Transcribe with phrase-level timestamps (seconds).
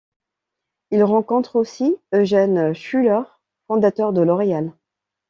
[0.89, 3.21] Il rencontre aussi Eugène Schueller,
[3.67, 4.73] fondateur de L'Oréal.